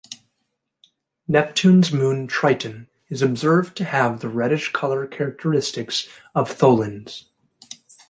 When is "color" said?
4.73-5.05